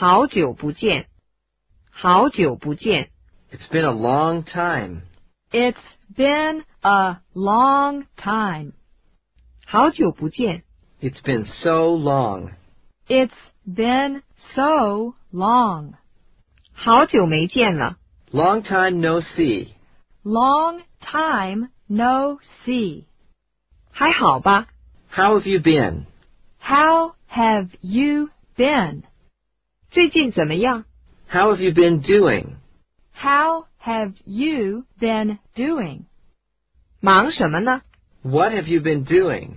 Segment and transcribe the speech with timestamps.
[0.00, 1.06] 好久不见，
[1.90, 3.10] 好久不见。
[3.50, 5.02] It's been a long time.
[5.50, 5.76] It's
[6.14, 8.72] been a long time.
[9.66, 10.64] 好久不见，
[11.00, 12.50] It's been so long.
[13.08, 13.30] It's
[13.66, 14.22] been
[14.54, 15.94] so long.
[16.72, 17.96] 好久没见了。
[18.32, 19.68] Long time no see.
[20.22, 23.04] Long time no see.
[23.92, 24.66] 还好吧？
[25.10, 26.04] How have you been?
[26.60, 29.04] How have you been?
[29.90, 30.84] 最近怎么样？
[31.28, 32.56] How have you been doing?
[33.12, 36.04] How have you been doing?
[37.00, 37.82] 忙什么呢？
[38.22, 39.56] What have you been doing?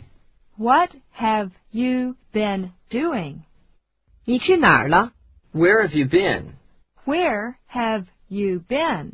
[0.58, 3.42] What have you been doing?
[4.26, 5.14] 你去哪儿了？
[5.54, 6.54] Where have you been?
[7.06, 9.14] Where have you been?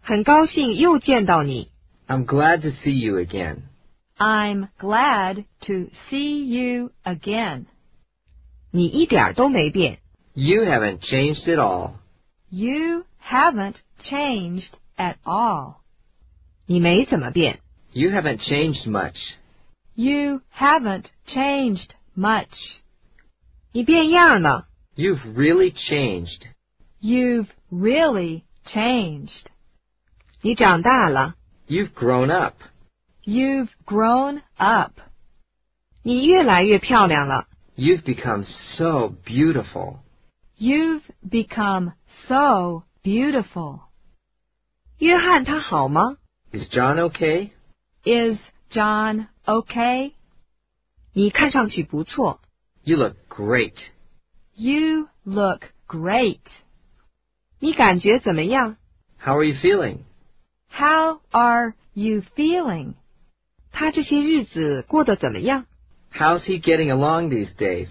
[0.00, 1.70] 很高兴又见到你。
[2.06, 3.62] I'm glad to see you again.
[4.18, 7.66] I'm glad to see you again.
[8.70, 9.98] 你一点儿都没变。
[10.36, 11.96] You haven't changed at all.
[12.50, 13.76] You haven't
[14.10, 15.76] changed at all.
[16.66, 17.60] 你没怎么变。
[17.92, 19.16] You haven't changed much.
[19.94, 22.48] You haven't changed much.
[23.72, 24.68] 你变样了。
[24.96, 26.46] You've really changed.
[27.00, 29.48] You've really changed.
[30.40, 31.34] 你长大了。
[31.68, 32.54] You've grown up.
[33.24, 34.92] You've grown up.
[36.02, 37.46] 你越来越漂亮了。
[37.76, 38.44] You've become
[38.76, 39.98] so beautiful.
[40.56, 41.92] You've become
[42.28, 43.80] so beautiful.
[44.98, 46.18] 约翰他好吗？
[46.52, 47.50] Is John okay?
[48.04, 48.38] Is
[48.70, 50.12] John okay?
[51.12, 52.40] 你看上去不错。
[52.84, 53.74] You look great.
[54.54, 56.40] You look great.
[57.58, 58.76] 你感觉怎么样？
[59.18, 60.00] How are you feeling?
[60.68, 62.94] How are you feeling?
[63.72, 65.66] 他这些日子过得怎么样？
[66.12, 67.88] How's he getting along these days?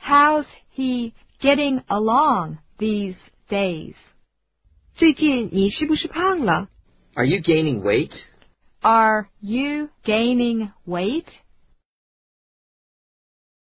[0.00, 3.16] How's he getting along these
[3.48, 3.94] days?
[4.94, 6.68] 最近你是不是胖了？
[7.14, 8.12] Are you gaining weight?
[8.80, 11.26] Are you gaining weight?